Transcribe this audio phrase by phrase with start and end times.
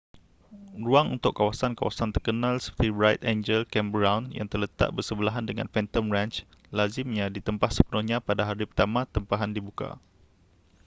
[0.87, 6.37] ruang untuk kawasan-kawasan terkenal seperti bright angel campground yang terletak bersebelahan dengan phantom ranch
[6.77, 9.89] lazimnya ditempah sepenuhnya pada hari pertama tempahan dibuka